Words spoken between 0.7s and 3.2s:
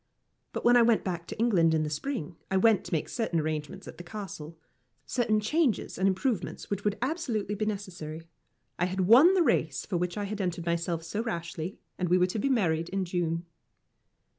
I went back to England in the spring, I went to make